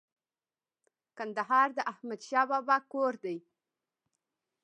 کندهار 1.17 1.67
د 1.77 1.79
احمد 1.91 2.21
شاه 2.29 2.45
بابا 2.51 2.77
کور 2.91 3.13
دی 3.23 3.37